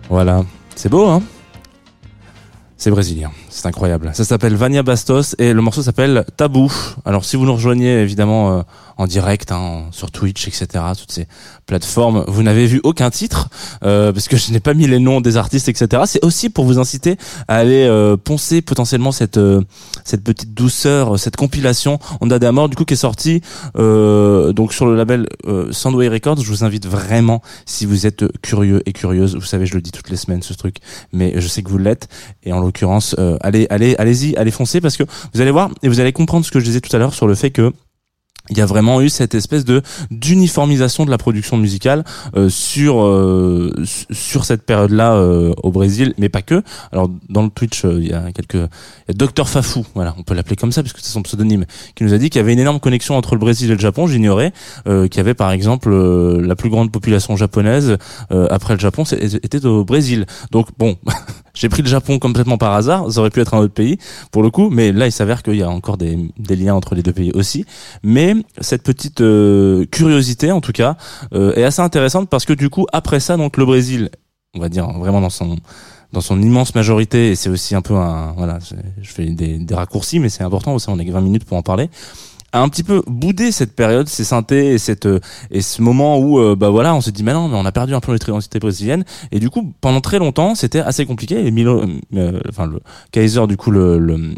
Voilà. 0.09 0.45
C'est 0.75 0.89
beau, 0.89 1.07
hein? 1.07 1.23
C'est 2.77 2.91
brésilien. 2.91 3.31
C'est 3.57 3.69
incroyable. 3.69 4.11
Ça 4.13 4.25
s'appelle 4.25 4.55
Vania 4.55 4.83
Bastos 4.83 5.35
et 5.39 5.55
le 5.55 5.63
morceau 5.63 5.83
s'appelle 5.83 6.27
Tabou. 6.37 6.71
Alors 7.07 7.25
si 7.25 7.37
vous 7.37 7.47
nous 7.47 7.55
rejoignez 7.55 8.03
évidemment 8.03 8.59
euh, 8.59 8.63
en 8.99 9.07
direct 9.07 9.53
hein, 9.53 9.85
sur 9.93 10.11
Twitch, 10.11 10.49
etc., 10.49 10.67
toutes 10.99 11.13
ces 11.13 11.27
plateformes, 11.67 12.25
vous 12.29 12.43
n'avez 12.43 12.67
vu 12.67 12.81
aucun 12.85 13.11
titre 13.11 13.49
euh, 13.83 14.13
parce 14.13 14.29
que 14.29 14.37
je 14.37 14.53
n'ai 14.53 14.61
pas 14.61 14.75
mis 14.75 14.87
les 14.87 14.99
noms 14.99 15.21
des 15.21 15.37
artistes, 15.37 15.69
etc. 15.69 16.03
C'est 16.07 16.25
aussi 16.25 16.51
pour 16.51 16.65
vous 16.65 16.79
inciter 16.79 17.17
à 17.49 17.57
aller 17.57 17.85
euh, 17.85 18.17
poncer 18.17 18.63
potentiellement 18.63 19.13
cette 19.13 19.39
euh, 19.39 19.63
cette 20.05 20.23
petite 20.23 20.55
douceur, 20.55 21.19
cette 21.19 21.37
compilation 21.37 21.99
Onda 22.21 22.39
d'Amor 22.39 22.69
du 22.69 22.77
coup 22.77 22.85
qui 22.85 22.95
est 22.95 22.97
sortie 22.99 23.43
euh, 23.77 24.53
donc 24.53 24.73
sur 24.73 24.87
le 24.87 24.97
label 24.97 25.27
euh, 25.47 25.73
Soundway 25.73 26.09
Records. 26.09 26.41
Je 26.41 26.49
vous 26.51 26.65
invite 26.65 26.87
vraiment 26.87 27.43
si 27.65 27.87
vous 27.87 28.07
êtes 28.07 28.25
curieux 28.43 28.83
et 28.87 28.93
curieuse, 28.93 29.35
vous 29.35 29.43
savez 29.43 29.67
je 29.67 29.75
le 29.75 29.81
dis 29.81 29.93
toutes 29.93 30.11
les 30.11 30.17
semaines 30.17 30.43
ce 30.43 30.55
truc, 30.55 30.77
mais 31.13 31.35
je 31.41 31.49
sais 31.49 31.63
que 31.63 31.69
vous 31.69 31.79
l'êtes 31.79 32.09
et 32.45 32.53
en 32.53 32.61
l'occurrence 32.61 33.15
euh, 33.19 33.37
allez 33.47 33.67
allez 33.71 33.95
allez-y, 33.99 34.37
allez 34.37 34.51
foncer 34.51 34.81
parce 34.81 34.97
que 34.97 35.05
vous 35.33 35.41
allez 35.41 35.51
voir 35.51 35.71
et 35.83 35.89
vous 35.89 36.01
allez 36.01 36.13
comprendre 36.13 36.45
ce 36.45 36.51
que 36.51 36.61
je 36.61 36.65
disais 36.65 36.81
tout 36.81 36.95
à 36.95 36.99
l'heure 36.99 37.15
sur 37.15 37.27
le 37.27 37.35
fait 37.35 37.51
que 37.51 37.73
il 38.51 38.59
y 38.59 38.61
a 38.61 38.67
vraiment 38.67 39.01
eu 39.01 39.09
cette 39.09 39.35
espèce 39.35 39.65
de 39.65 39.83
d'uniformisation 40.11 41.05
de 41.05 41.11
la 41.11 41.19
production 41.19 41.57
musicale 41.57 42.05
euh, 42.37 42.49
sur 42.49 43.05
euh, 43.05 43.73
su- 43.85 44.07
sur 44.11 44.45
cette 44.45 44.63
période-là 44.65 45.15
euh, 45.15 45.53
au 45.63 45.71
Brésil, 45.71 46.15
mais 46.19 46.29
pas 46.29 46.43
que. 46.43 46.63
Alors 46.93 47.11
dans 47.29 47.43
le 47.43 47.51
Twitch, 47.51 47.85
euh, 47.85 47.99
il 48.01 48.09
y 48.09 48.13
a 48.13 48.33
quelques 48.33 48.55
il 48.55 48.61
y 49.09 49.11
a 49.11 49.15
Docteur 49.15 49.49
Fafou, 49.49 49.85
voilà, 49.95 50.15
on 50.19 50.23
peut 50.23 50.35
l'appeler 50.35 50.57
comme 50.57 50.73
ça 50.73 50.83
parce 50.83 50.93
que 50.93 51.01
c'est 51.01 51.11
son 51.13 51.23
pseudonyme, 51.23 51.65
qui 51.95 52.05
nous 52.05 52.13
a 52.15 52.19
dit 52.19 52.31
qu'il 52.31 52.41
y 52.41 52.43
avait 52.43 52.53
une 52.53 52.59
énorme 52.59 52.81
connexion 52.81 53.17
entre 53.17 53.35
le 53.35 53.39
Brésil 53.41 53.71
et 53.71 53.75
le 53.75 53.81
Japon. 53.81 54.07
J'ignorais 54.07 54.53
euh, 54.87 55.09
qu'il 55.09 55.19
y 55.19 55.21
avait 55.21 55.35
par 55.35 55.51
exemple 55.53 55.91
euh, 55.93 56.41
la 56.45 56.57
plus 56.57 56.71
grande 56.71 56.91
population 56.93 57.37
japonaise 57.37 57.97
après 58.51 58.75
le 58.75 58.81
Japon 58.81 59.05
c'est- 59.05 59.23
était 59.45 59.65
au 59.67 59.85
Brésil. 59.85 60.27
Donc 60.51 60.69
bon, 60.79 60.97
j'ai 61.55 61.69
pris 61.69 61.83
le 61.83 61.89
Japon 61.89 62.19
complètement 62.19 62.59
par 62.59 62.73
hasard. 62.73 63.11
Ça 63.13 63.21
aurait 63.21 63.31
pu 63.31 63.41
être 63.41 63.55
un 63.55 63.59
autre 63.59 63.73
pays 63.75 63.99
pour 64.31 64.43
le 64.43 64.51
coup, 64.51 64.71
mais 64.71 64.93
là 64.93 65.07
il 65.07 65.13
s'avère 65.13 65.43
qu'il 65.43 65.57
y 65.57 65.63
a 65.63 65.71
encore 65.71 65.97
des, 65.97 66.19
des 66.39 66.57
liens 66.57 66.75
entre 66.75 66.95
les 66.95 67.03
deux 67.03 67.13
pays 67.13 67.31
aussi. 67.35 67.65
Mais 68.03 68.35
cette 68.61 68.83
petite 68.83 69.21
euh, 69.21 69.85
curiosité, 69.87 70.53
en 70.53 70.61
tout 70.61 70.73
cas, 70.73 70.97
euh, 71.35 71.55
est 71.55 71.65
assez 71.65 71.83
intéressante 71.83 72.29
parce 72.29 72.45
que 72.45 72.53
du 72.53 72.71
coup, 72.71 72.87
après 72.93 73.21
ça, 73.21 73.37
donc 73.37 73.57
le 73.57 73.65
Brésil, 73.65 74.11
on 74.55 74.61
va 74.61 74.69
dire 74.69 74.91
vraiment 74.93 75.21
dans 75.21 75.31
son 75.31 75.57
dans 76.13 76.21
son 76.21 76.41
immense 76.41 76.75
majorité, 76.75 77.31
et 77.33 77.35
c'est 77.35 77.51
aussi 77.51 77.75
un 77.75 77.83
peu 77.83 77.95
un 77.95 78.33
voilà, 78.37 78.59
je 79.03 79.11
fais 79.11 79.27
des, 79.27 79.59
des 79.59 79.75
raccourcis, 79.75 80.21
mais 80.21 80.29
c'est 80.29 80.45
important 80.45 80.75
aussi. 80.75 80.89
On 80.89 80.99
a 80.99 81.05
que 81.05 81.11
20 81.11 81.21
minutes 81.21 81.45
pour 81.45 81.57
en 81.57 81.63
parler 81.63 81.91
un 82.61 82.69
petit 82.69 82.83
peu 82.83 83.03
boudé 83.07 83.53
cette 83.53 83.75
période, 83.75 84.09
ces 84.09 84.25
synthés 84.25 84.75
et 84.75 84.79
cette 84.79 85.07
euh, 85.07 85.21
et 85.51 85.63
ce 85.63 85.83
moment 85.83 86.19
où 86.19 86.39
euh, 86.39 86.57
bah 86.57 86.71
voilà, 86.71 86.95
on 86.95 87.01
se 87.01 87.11
dit 87.11 87.23
mais 87.23 87.33
non, 87.33 87.49
mais 87.49 87.57
on 87.57 87.65
a 87.65 87.73
perdu 87.73 87.95
un 87.95 88.01
peu 88.01 88.13
notre 88.13 88.29
identité 88.29 88.59
brésilienne 88.59 89.05
et 89.33 89.39
du 89.39 89.51
coup 89.51 89.75
pendant 89.81 90.01
très 90.01 90.19
longtemps 90.19 90.55
c'était 90.55 90.81
assez 90.81 91.07
compliqué. 91.07 91.47
Et 91.47 91.51
Milo, 91.51 91.85
euh, 92.15 92.41
enfin 92.49 92.67
le 92.67 92.81
Kaiser 93.13 93.47
du 93.47 93.57
coup 93.57 93.71
le, 93.71 93.99
le, 93.99 94.35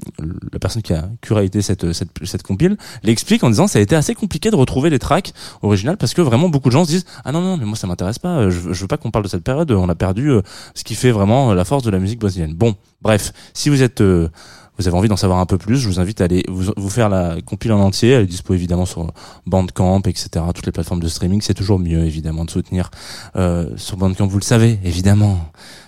la 0.52 0.58
personne 0.58 0.82
qui 0.82 0.92
a 0.92 1.08
curaté 1.20 1.62
cette 1.62 1.92
cette 1.92 2.10
cette 2.24 2.42
compile 2.42 2.76
l'explique 3.02 3.44
en 3.44 3.50
disant 3.50 3.66
ça 3.66 3.78
a 3.78 3.82
été 3.82 3.96
assez 3.96 4.14
compliqué 4.14 4.50
de 4.50 4.56
retrouver 4.56 4.90
les 4.90 4.98
tracks 4.98 5.32
originales 5.62 5.96
parce 5.96 6.14
que 6.14 6.22
vraiment 6.22 6.48
beaucoup 6.48 6.68
de 6.68 6.74
gens 6.74 6.84
se 6.84 6.90
disent 6.90 7.06
ah 7.24 7.32
non 7.32 7.40
non 7.40 7.56
mais 7.56 7.64
moi 7.64 7.76
ça 7.76 7.86
m'intéresse 7.86 8.18
pas, 8.18 8.38
euh, 8.38 8.50
je, 8.50 8.72
je 8.72 8.80
veux 8.80 8.88
pas 8.88 8.96
qu'on 8.96 9.10
parle 9.10 9.24
de 9.24 9.30
cette 9.30 9.44
période, 9.44 9.70
on 9.70 9.88
a 9.88 9.94
perdu 9.94 10.30
euh, 10.30 10.42
ce 10.74 10.84
qui 10.84 10.94
fait 10.94 11.10
vraiment 11.10 11.50
euh, 11.50 11.54
la 11.54 11.64
force 11.64 11.82
de 11.82 11.90
la 11.90 11.98
musique 11.98 12.20
brésilienne. 12.20 12.54
Bon, 12.54 12.74
bref, 13.02 13.32
si 13.54 13.68
vous 13.68 13.82
êtes 13.82 14.00
euh, 14.00 14.28
vous 14.78 14.86
avez 14.86 14.96
envie 14.96 15.08
d'en 15.08 15.16
savoir 15.16 15.40
un 15.40 15.46
peu 15.46 15.58
plus, 15.58 15.76
je 15.76 15.88
vous 15.88 15.98
invite 15.98 16.20
à 16.20 16.24
aller 16.24 16.44
vous, 16.48 16.72
vous 16.76 16.90
faire 16.90 17.08
la 17.08 17.40
compile 17.44 17.72
en 17.72 17.80
entier. 17.80 18.10
Elle 18.10 18.22
est 18.22 18.26
dispo 18.26 18.54
évidemment 18.54 18.86
sur 18.86 19.12
Bandcamp, 19.46 20.02
etc. 20.06 20.44
Toutes 20.54 20.66
les 20.66 20.72
plateformes 20.72 21.00
de 21.00 21.08
streaming, 21.08 21.40
c'est 21.40 21.54
toujours 21.54 21.78
mieux 21.78 22.04
évidemment 22.04 22.44
de 22.44 22.50
soutenir 22.50 22.90
euh, 23.36 23.70
sur 23.76 23.96
Bandcamp. 23.96 24.26
Vous 24.26 24.38
le 24.38 24.44
savez 24.44 24.78
évidemment, 24.84 25.38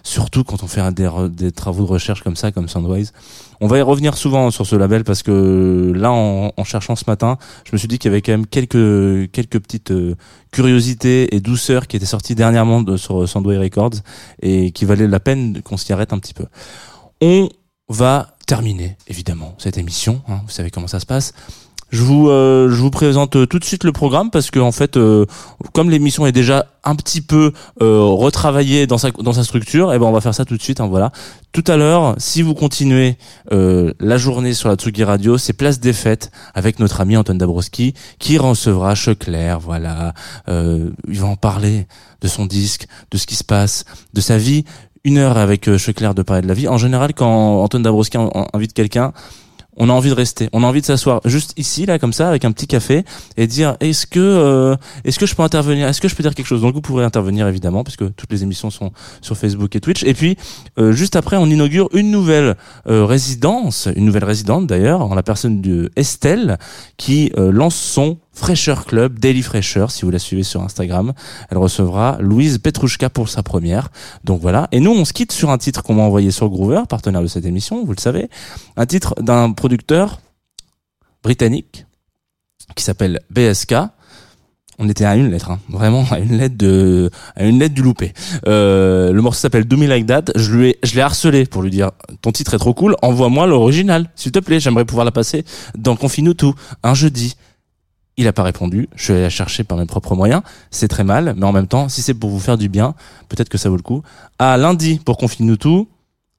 surtout 0.02 0.42
quand 0.42 0.62
on 0.62 0.66
fait 0.66 0.82
des, 0.92 1.08
des 1.30 1.52
travaux 1.52 1.84
de 1.84 1.90
recherche 1.90 2.22
comme 2.22 2.36
ça, 2.36 2.50
comme 2.50 2.68
Soundwise. 2.68 3.12
On 3.60 3.66
va 3.66 3.78
y 3.78 3.82
revenir 3.82 4.16
souvent 4.16 4.50
sur 4.50 4.66
ce 4.66 4.74
label 4.74 5.04
parce 5.04 5.22
que 5.22 5.92
là, 5.94 6.10
en, 6.10 6.52
en 6.56 6.64
cherchant 6.64 6.96
ce 6.96 7.04
matin, 7.06 7.36
je 7.64 7.70
me 7.72 7.78
suis 7.78 7.88
dit 7.88 7.98
qu'il 7.98 8.10
y 8.10 8.12
avait 8.12 8.22
quand 8.22 8.32
même 8.32 8.46
quelques 8.46 9.30
quelques 9.30 9.60
petites 9.60 9.92
euh, 9.92 10.16
curiosités 10.50 11.34
et 11.34 11.40
douceurs 11.40 11.86
qui 11.86 11.96
étaient 11.96 12.06
sorties 12.06 12.34
dernièrement 12.34 12.82
de, 12.82 12.96
sur 12.96 13.28
Soundway 13.28 13.58
Records 13.58 14.00
et 14.42 14.72
qui 14.72 14.84
valaient 14.84 15.06
la 15.06 15.20
peine 15.20 15.62
qu'on 15.62 15.76
s'y 15.76 15.92
arrête 15.92 16.12
un 16.12 16.18
petit 16.18 16.34
peu. 16.34 16.46
On 17.20 17.48
va 17.88 18.34
terminer 18.50 18.96
évidemment 19.06 19.54
cette 19.58 19.78
émission. 19.78 20.22
hein, 20.28 20.40
vous 20.44 20.50
savez 20.50 20.70
comment 20.72 20.88
ça 20.88 20.98
se 20.98 21.06
passe. 21.06 21.32
Je 21.92 22.02
vous, 22.02 22.28
euh, 22.28 22.68
je 22.68 22.80
vous 22.80 22.90
présente 22.90 23.34
euh, 23.36 23.46
tout 23.46 23.58
de 23.60 23.64
suite 23.64 23.84
le 23.84 23.92
programme 23.92 24.30
parce 24.30 24.50
que 24.50 24.58
en 24.60 24.72
fait, 24.72 24.96
euh, 24.96 25.24
comme 25.72 25.88
l'émission 25.90 26.26
est 26.26 26.32
déjà 26.32 26.66
un 26.82 26.96
petit 26.96 27.20
peu 27.20 27.52
euh, 27.82 28.00
retravaillée 28.00 28.86
dans 28.86 28.98
sa 28.98 29.10
dans 29.10 29.32
sa 29.32 29.44
structure, 29.44 29.92
et 29.92 29.98
ben 29.98 30.06
on 30.06 30.12
va 30.12 30.20
faire 30.20 30.34
ça 30.34 30.44
tout 30.44 30.56
de 30.56 30.62
suite. 30.62 30.80
hein, 30.80 30.86
voilà. 30.88 31.10
Tout 31.52 31.64
à 31.66 31.76
l'heure, 31.76 32.14
si 32.18 32.42
vous 32.42 32.54
continuez 32.54 33.16
euh, 33.52 33.92
la 34.00 34.18
journée 34.18 34.54
sur 34.54 34.68
la 34.68 34.76
Tsugi 34.76 35.02
Radio, 35.04 35.36
c'est 35.36 35.52
place 35.52 35.78
des 35.80 35.92
fêtes 35.92 36.30
avec 36.54 36.78
notre 36.78 37.00
ami 37.00 37.16
Antoine 37.16 37.38
Dabrowski 37.38 37.94
qui 38.20 38.38
recevra 38.38 38.94
Checlair. 38.94 39.58
Voilà, 39.60 40.14
euh, 40.48 40.90
il 41.08 41.20
va 41.20 41.26
en 41.26 41.36
parler 41.36 41.86
de 42.20 42.28
son 42.28 42.46
disque, 42.46 42.86
de 43.10 43.18
ce 43.18 43.26
qui 43.26 43.34
se 43.34 43.44
passe, 43.44 43.84
de 44.14 44.20
sa 44.20 44.38
vie. 44.38 44.64
Une 45.04 45.16
heure 45.16 45.38
avec 45.38 45.68
euh, 45.68 45.78
Checlair 45.78 46.14
de 46.14 46.22
parler 46.22 46.42
de 46.42 46.48
la 46.48 46.54
vie. 46.54 46.68
En 46.68 46.76
général, 46.76 47.14
quand 47.14 47.62
Antoine 47.62 47.82
Dabrowski 47.82 48.18
invite 48.52 48.74
quelqu'un, 48.74 49.12
on 49.76 49.88
a 49.88 49.92
envie 49.92 50.10
de 50.10 50.14
rester, 50.14 50.48
on 50.52 50.62
a 50.62 50.66
envie 50.66 50.80
de 50.80 50.86
s'asseoir 50.86 51.20
juste 51.24 51.54
ici 51.56 51.86
là 51.86 51.98
comme 51.98 52.12
ça 52.12 52.28
avec 52.28 52.44
un 52.44 52.52
petit 52.52 52.66
café 52.66 53.04
et 53.36 53.46
dire 53.46 53.76
est-ce 53.80 54.06
que 54.06 54.20
euh, 54.20 54.76
est-ce 55.04 55.18
que 55.18 55.26
je 55.26 55.34
peux 55.34 55.42
intervenir, 55.42 55.88
est-ce 55.88 56.00
que 56.00 56.08
je 56.08 56.14
peux 56.14 56.22
dire 56.22 56.34
quelque 56.34 56.46
chose? 56.46 56.60
Donc 56.60 56.74
vous 56.74 56.80
pourrez 56.80 57.04
intervenir 57.04 57.46
évidemment 57.48 57.84
puisque 57.84 58.14
toutes 58.14 58.30
les 58.30 58.42
émissions 58.42 58.70
sont 58.70 58.92
sur 59.22 59.36
Facebook 59.36 59.74
et 59.76 59.80
Twitch. 59.80 60.02
Et 60.04 60.12
puis 60.12 60.36
euh, 60.78 60.92
juste 60.92 61.16
après 61.16 61.36
on 61.36 61.46
inaugure 61.46 61.88
une 61.94 62.10
nouvelle 62.10 62.56
euh, 62.88 63.04
résidence, 63.04 63.88
une 63.96 64.04
nouvelle 64.04 64.24
résidente 64.24 64.66
d'ailleurs 64.66 65.02
en 65.02 65.14
la 65.14 65.22
personne 65.22 65.62
de 65.62 65.90
Estelle 65.96 66.58
qui 66.96 67.32
euh, 67.38 67.50
lance 67.50 67.76
son 67.76 68.18
Fraîcheur 68.32 68.86
Club, 68.86 69.18
Daily 69.18 69.42
Fraîcheur, 69.42 69.90
si 69.90 70.04
vous 70.04 70.10
la 70.10 70.18
suivez 70.18 70.42
sur 70.42 70.62
Instagram. 70.62 71.12
Elle 71.50 71.58
recevra 71.58 72.16
Louise 72.20 72.58
Petrouchka 72.58 73.10
pour 73.10 73.28
sa 73.28 73.42
première. 73.42 73.90
Donc 74.24 74.40
voilà. 74.40 74.68
Et 74.72 74.80
nous, 74.80 74.92
on 74.92 75.04
se 75.04 75.12
quitte 75.12 75.32
sur 75.32 75.50
un 75.50 75.58
titre 75.58 75.82
qu'on 75.82 75.94
m'a 75.94 76.02
envoyé 76.02 76.30
sur 76.30 76.48
Groover, 76.48 76.82
partenaire 76.88 77.22
de 77.22 77.26
cette 77.26 77.44
émission, 77.44 77.84
vous 77.84 77.92
le 77.92 78.00
savez. 78.00 78.28
Un 78.76 78.86
titre 78.86 79.14
d'un 79.20 79.52
producteur 79.52 80.20
britannique 81.22 81.86
qui 82.74 82.84
s'appelle 82.84 83.20
BSK. 83.30 83.74
On 84.82 84.88
était 84.88 85.04
à 85.04 85.14
une 85.14 85.30
lettre, 85.30 85.50
hein. 85.50 85.60
vraiment 85.68 86.06
à 86.10 86.20
une 86.20 86.38
lettre 86.38 86.56
de, 86.56 87.10
à 87.36 87.44
une 87.44 87.58
lettre 87.58 87.74
du 87.74 87.82
loupé. 87.82 88.14
Euh, 88.48 89.12
le 89.12 89.20
morceau 89.20 89.40
s'appelle 89.40 89.66
Do 89.66 89.76
Me 89.76 89.86
Like 89.86 90.06
That. 90.06 90.24
Je 90.36 90.54
lui 90.54 90.68
ai, 90.70 90.78
je 90.82 90.94
l'ai 90.94 91.02
harcelé 91.02 91.44
pour 91.44 91.60
lui 91.60 91.70
dire, 91.70 91.90
ton 92.22 92.32
titre 92.32 92.54
est 92.54 92.58
trop 92.58 92.72
cool, 92.72 92.96
envoie-moi 93.02 93.46
l'original, 93.46 94.08
s'il 94.14 94.32
te 94.32 94.38
plaît. 94.38 94.58
J'aimerais 94.58 94.86
pouvoir 94.86 95.04
la 95.04 95.12
passer 95.12 95.44
dans 95.76 95.96
Confine-nous 95.96 96.32
tout, 96.32 96.54
un 96.82 96.94
jeudi. 96.94 97.36
Il 98.20 98.28
a 98.28 98.34
pas 98.34 98.42
répondu. 98.42 98.86
Je 98.96 99.02
suis 99.04 99.12
allé 99.14 99.22
la 99.22 99.30
chercher 99.30 99.64
par 99.64 99.78
mes 99.78 99.86
propres 99.86 100.14
moyens. 100.14 100.42
C'est 100.70 100.88
très 100.88 101.04
mal, 101.04 101.32
mais 101.38 101.46
en 101.46 101.52
même 101.52 101.66
temps, 101.66 101.88
si 101.88 102.02
c'est 102.02 102.12
pour 102.12 102.28
vous 102.28 102.38
faire 102.38 102.58
du 102.58 102.68
bien, 102.68 102.94
peut-être 103.30 103.48
que 103.48 103.56
ça 103.56 103.70
vaut 103.70 103.76
le 103.78 103.82
coup. 103.82 104.02
À 104.38 104.58
lundi 104.58 105.00
pour 105.02 105.16
Confine-nous 105.16 105.56
tout. 105.56 105.88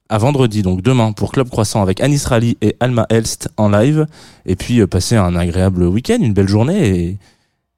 À 0.08 0.20
vendredi, 0.20 0.62
donc 0.62 0.84
demain, 0.84 1.12
pour 1.12 1.32
Club 1.32 1.50
Croissant 1.50 1.82
avec 1.82 2.00
Anis 2.00 2.24
Rally 2.26 2.56
et 2.62 2.76
Alma 2.80 3.08
Elst 3.10 3.50
en 3.58 3.70
live. 3.70 4.06
Et 4.46 4.56
puis, 4.56 4.80
euh, 4.80 4.86
passer 4.86 5.16
un 5.16 5.36
agréable 5.36 5.82
week-end, 5.84 6.20
une 6.22 6.34
belle 6.34 6.50
journée 6.50 6.88
et, 6.88 7.18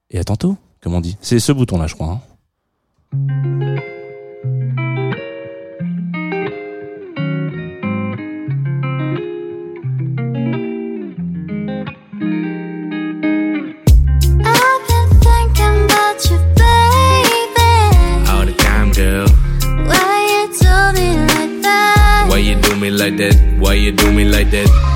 et 0.10 0.20
à 0.20 0.26
tantôt, 0.26 0.58
comme 0.82 0.96
on 0.96 1.00
dit. 1.02 1.16
C'est 1.22 1.40
ce 1.40 1.54
bouton-là, 1.54 1.88
je 1.88 1.94
crois. 1.96 2.20
hein. 3.14 3.78
Like 23.04 23.18
that? 23.18 23.36
Why 23.60 23.74
you 23.74 23.92
do 23.92 24.14
me 24.14 24.24
like 24.24 24.50
that? 24.52 24.93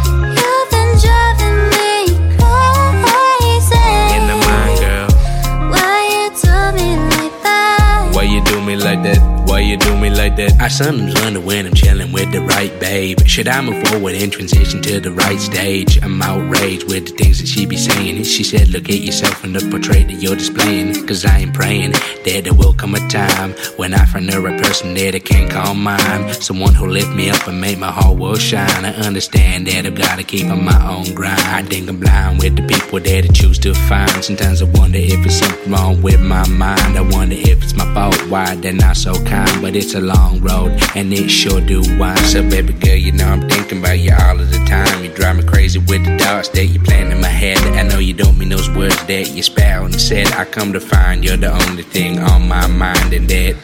Do 9.78 9.98
me 9.98 10.10
like 10.10 10.36
that? 10.38 10.60
I 10.60 10.68
sometimes 10.68 11.14
wonder 11.22 11.40
when 11.40 11.66
I'm 11.66 11.74
chilling 11.74 12.12
with 12.12 12.32
the 12.32 12.42
right 12.42 12.78
babe. 12.80 13.20
Should 13.26 13.48
I 13.48 13.62
move 13.62 13.88
forward 13.88 14.16
and 14.16 14.32
transition 14.32 14.82
to 14.84 15.00
the 15.00 15.12
right 15.12 15.40
stage? 15.40 16.00
I'm 16.04 16.22
outraged 16.22 16.90
with 16.90 17.08
the 17.08 17.14
things 17.14 17.40
that 17.40 17.48
she 17.48 17.66
be 17.66 17.78
saying. 17.78 18.24
She 18.24 18.44
said, 18.44 18.70
Look 18.70 18.90
at 18.90 19.00
yourself 19.00 19.44
in 19.44 19.54
the 19.54 19.60
portrait 19.70 20.08
that 20.08 20.22
you're 20.22 20.36
displaying. 20.36 21.06
Cause 21.08 21.26
I 21.26 21.40
am 21.40 21.52
praying 21.52 21.92
that 21.92 22.42
there 22.44 22.54
will 22.54 22.74
come 22.74 22.96
a 22.96 23.08
time 23.10 23.52
when 23.78 23.94
I 23.94 24.06
find 24.06 24.30
the 24.30 24.42
right 24.42 24.62
person 24.62 24.94
that 24.96 25.16
I 25.16 25.20
can't 25.20 25.50
call 25.50 25.74
mine. 25.74 26.34
Someone 26.34 26.74
who 26.74 26.88
lift 26.88 27.12
me 27.16 27.30
up 27.30 27.48
and 27.48 27.60
make 27.60 27.78
my 27.78 27.92
whole 27.92 28.16
world 28.16 28.42
shine. 28.42 28.86
I 28.86 28.94
understand 29.06 29.68
that 29.68 29.86
I've 29.86 29.96
gotta 29.96 30.24
keep 30.24 30.48
on 30.48 30.64
my 30.64 30.80
own 30.90 31.14
grind. 31.14 31.40
I 31.40 31.64
think 31.64 31.90
I'm 31.90 32.00
blind 32.00 32.40
with 32.40 32.56
the 32.56 32.64
people 32.64 33.00
that 33.00 33.24
I 33.24 33.28
choose 33.34 33.60
to 33.60 33.74
find. 33.74 34.24
Sometimes 34.24 34.62
I 34.62 34.66
wonder 34.66 35.00
if 35.00 35.26
it's 35.26 35.40
something 35.40 35.72
wrong 35.72 36.02
with 36.02 36.22
my 36.22 36.48
mind. 36.48 36.98
I 36.98 37.02
wonder 37.02 37.36
if 37.36 37.64
it's 37.64 37.76
my 37.76 37.92
fault, 37.94 38.16
why 38.30 38.56
they're 38.56 38.74
not 38.74 38.98
so 38.98 39.14
kind. 39.26 39.62
But 39.62 39.67
it's 39.76 39.96
a 39.96 40.02
long 40.02 40.28
long 40.28 40.42
road, 40.42 40.72
and 40.96 41.14
it 41.14 41.30
sure 41.30 41.62
do 41.62 41.82
wind. 42.00 42.20
So, 42.20 42.42
baby 42.42 42.74
girl, 42.74 42.96
you 42.96 43.12
know 43.12 43.26
I'm 43.26 43.48
thinking 43.50 43.80
about 43.80 44.00
you 44.00 44.12
all 44.14 44.40
of 44.40 44.50
the 44.52 44.60
time. 44.66 45.04
You 45.04 45.12
drive 45.12 45.38
me 45.38 45.44
crazy 45.44 45.80
with 45.80 46.04
the 46.06 46.18
thoughts 46.18 46.50
that 46.50 46.66
you 46.66 46.80
plant 46.80 47.14
in 47.14 47.22
my 47.22 47.28
head. 47.28 47.58
I 47.80 47.84
know 47.84 48.00
you 48.00 48.14
don't 48.14 48.38
mean 48.38 48.50
those 48.50 48.70
words 48.70 48.96
that 49.06 49.32
you 49.36 49.44
spout 49.44 49.86
and 49.86 50.00
said. 50.00 50.28
I 50.34 50.46
come 50.46 50.74
to 50.74 50.80
find 50.80 51.24
you're 51.24 51.38
the 51.38 51.52
only 51.68 51.84
thing 51.84 52.20
on 52.20 52.48
my 52.48 52.68
mind, 52.68 53.14
and 53.14 53.28
that 53.30 53.56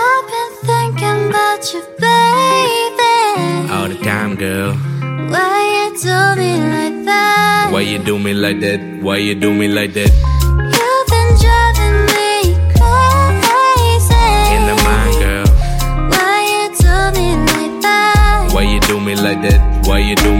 I've 0.00 0.26
been 0.32 0.52
thinking 0.70 1.18
about 1.28 1.62
you, 1.72 1.82
baby. 1.98 3.72
all 3.74 3.88
the 3.88 3.98
time, 4.02 4.36
girl. 4.36 4.74
Why 5.32 5.58
you 5.74 5.98
do 5.98 6.18
me 6.36 6.52
like 6.74 7.04
that? 7.06 7.70
Why 7.72 7.80
you 7.80 7.98
do 7.98 8.18
me 8.18 8.34
like 8.34 8.60
that? 8.60 8.80
Why 9.02 9.16
you 9.18 9.34
do 9.34 9.52
me 9.52 9.68
like 9.68 9.92
that? 9.94 10.41
Why 19.84 19.98
you 19.98 20.14
do 20.14 20.31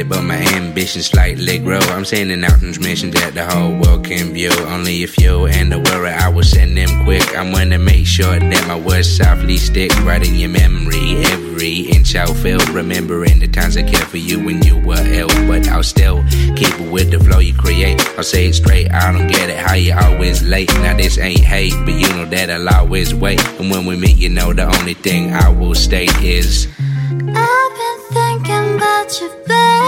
silly, 0.00 0.08
but 0.08 0.22
my 0.22 0.36
ambition 0.56 1.02
slightly 1.02 1.58
grow. 1.58 1.78
I'm 1.78 2.04
sending 2.04 2.42
out 2.44 2.58
transmissions 2.58 3.14
that 3.14 3.34
the 3.34 3.44
whole 3.44 3.72
world 3.80 4.04
can 4.04 4.32
view. 4.32 4.52
Only 4.68 5.02
if 5.02 5.18
you 5.18 5.46
and 5.46 5.72
the 5.72 5.78
worry, 5.78 6.10
I 6.10 6.28
will 6.28 6.42
send 6.42 6.76
them 6.76 7.04
quick. 7.04 7.24
I'm 7.36 7.52
gonna 7.52 7.78
make 7.78 8.06
sure 8.06 8.38
that 8.38 8.64
my 8.66 8.78
words 8.78 9.08
softly 9.16 9.56
stick 9.56 9.92
right 10.04 10.26
in 10.26 10.34
your 10.34 10.50
memory. 10.50 11.22
Every 11.32 11.80
inch 11.92 12.16
I'll 12.16 12.34
feel, 12.34 12.58
remembering 12.72 13.38
the 13.40 13.48
times 13.48 13.76
I 13.76 13.82
cared 13.82 14.08
for 14.08 14.18
you 14.18 14.44
when 14.44 14.62
you 14.62 14.78
were 14.78 15.02
ill. 15.06 15.28
But 15.46 15.68
I'll 15.68 15.82
still 15.82 16.22
keep 16.56 16.74
it 16.80 16.90
with 16.90 17.10
the 17.10 17.18
flow 17.20 17.38
you 17.38 17.54
create. 17.54 18.00
I'll 18.16 18.24
say 18.24 18.46
it 18.46 18.54
straight, 18.54 18.90
I 18.92 19.12
don't 19.12 19.28
get 19.28 19.50
it 19.50 19.58
how 19.58 19.74
you 19.74 19.94
always 19.94 20.42
late. 20.42 20.72
Now 20.84 20.96
this 20.96 21.18
ain't 21.18 21.40
hate, 21.40 21.74
but 21.84 21.94
you 21.94 22.08
know 22.16 22.26
that 22.26 22.50
I'll 22.50 22.68
always 22.68 23.14
wait. 23.14 23.40
And 23.58 23.70
when 23.70 23.86
we 23.86 23.96
meet, 23.96 24.16
you 24.16 24.28
know 24.28 24.52
the 24.52 24.66
only 24.78 24.94
thing 24.94 25.32
I 25.32 25.48
will 25.48 25.74
state 25.74 26.14
is 26.22 26.68
I've 27.10 27.72
been 27.80 28.00
thinking 28.10 28.76
about 28.76 29.20
you, 29.20 29.28
baby. 29.46 29.79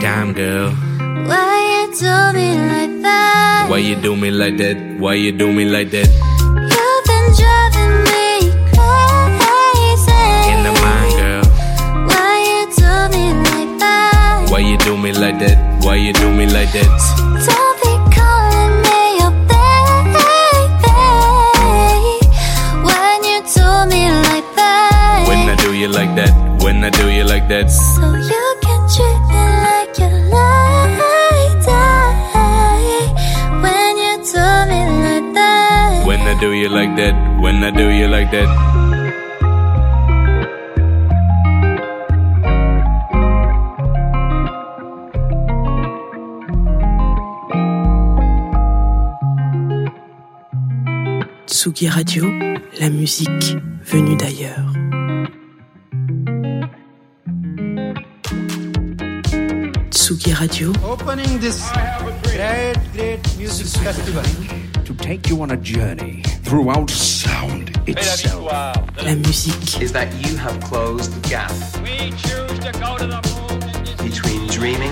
Time, 0.00 0.32
girl. 0.32 0.70
Why 1.28 1.56
you 1.70 1.94
do 1.94 2.32
me 2.32 2.48
like 2.56 3.02
that? 3.02 3.66
Why 3.70 3.78
you 3.78 3.96
do 3.96 4.16
me 4.16 4.30
like 4.30 4.56
that? 4.58 4.76
Why 4.98 5.14
you 5.14 5.32
do 5.32 5.52
me 5.52 5.64
like 5.64 5.90
that? 5.90 6.08
You've 6.08 7.04
been 7.10 7.26
driving 7.38 7.94
me 8.08 8.50
crazy. 8.72 10.24
In 10.52 10.60
the 10.66 10.72
mind, 10.82 11.12
girl. 11.20 11.44
Why 12.08 12.32
you 12.48 12.62
do 12.76 12.90
me 13.14 13.24
like 13.48 13.72
that? 13.80 14.50
Why 14.50 14.60
you 14.60 14.76
do 14.78 14.96
me 14.96 15.12
like 15.12 15.38
that? 15.38 15.84
Why 15.84 15.96
you 15.96 16.12
do 16.12 16.30
me 16.32 16.46
like 16.46 16.72
that? 16.72 16.90
Don't 17.46 17.76
be 17.82 17.92
calling 18.16 18.74
me 18.86 19.00
your 19.20 19.34
baby. 19.50 20.30
When 22.86 23.18
you 23.30 23.38
do 23.54 23.68
me 23.92 24.02
like 24.28 24.48
that. 24.56 25.24
When 25.28 25.48
I 25.48 25.56
do 25.56 25.72
you 25.74 25.88
like 25.88 26.14
that? 26.16 26.32
When 26.62 26.84
I 26.84 26.90
do 26.90 27.10
you 27.10 27.24
like 27.24 27.48
that? 27.48 27.70
So 27.70 28.14
you 28.14 28.39
do 36.40 36.52
you 36.52 36.70
like 36.70 36.96
that? 36.96 37.14
When 37.38 37.62
I 37.62 37.70
do 37.70 37.90
you 37.90 38.08
like 38.08 38.30
that? 38.30 38.48
Tsugi 51.46 51.88
Radio, 51.90 52.24
la 52.80 52.88
musique 52.88 53.56
venue 53.82 54.16
d'ailleurs. 54.16 54.72
Tsugi 59.90 60.32
Radio, 60.32 60.72
opening 60.82 61.38
this 61.38 61.70
great, 62.22 62.78
great 62.94 63.20
music 63.36 63.66
festival. 63.82 64.24
to 64.90 65.04
take 65.04 65.28
you 65.28 65.40
on 65.40 65.52
a 65.52 65.56
journey 65.56 66.22
throughout 66.50 66.90
sound 66.90 67.70
itself. 67.86 68.50
la 69.06 69.14
musique 69.14 69.80
is 69.80 69.92
that 69.92 70.08
you 70.26 70.36
have 70.36 70.58
closed 70.60 71.12
the 71.14 71.28
gap 71.28 71.52
We 71.84 72.10
choose 72.26 72.58
to 72.66 72.72
go 72.84 72.98
to 72.98 73.06
the 73.06 73.20
moon 73.30 73.60
between 74.02 74.48
dreaming 74.48 74.90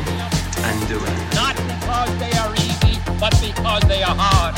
and 0.68 0.76
doing? 0.86 1.18
not 1.34 1.56
because 1.56 2.10
they 2.22 2.30
are 2.38 2.54
easy, 2.54 2.94
but 3.18 3.34
because 3.42 3.82
they 3.88 4.04
are 4.04 4.14
hard. 4.16 4.54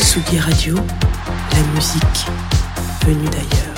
Tsugi 0.00 0.38
Radio, 0.48 0.74
la 0.74 1.62
musique 1.74 2.22
venue 3.06 3.30
d'ailleurs. 3.30 3.77